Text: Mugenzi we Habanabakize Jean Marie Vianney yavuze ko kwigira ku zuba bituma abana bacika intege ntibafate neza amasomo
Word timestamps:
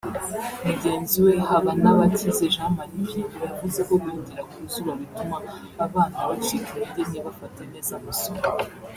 Mugenzi 0.65 1.17
we 1.25 1.33
Habanabakize 1.49 2.43
Jean 2.53 2.71
Marie 2.77 2.99
Vianney 3.07 3.43
yavuze 3.47 3.79
ko 3.87 3.93
kwigira 4.01 4.43
ku 4.51 4.57
zuba 4.71 4.91
bituma 4.99 5.37
abana 5.85 6.17
bacika 6.29 6.67
intege 6.77 7.01
ntibafate 7.09 7.61
neza 7.71 7.93
amasomo 7.99 8.41